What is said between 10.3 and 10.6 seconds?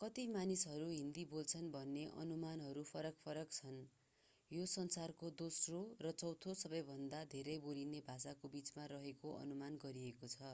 छ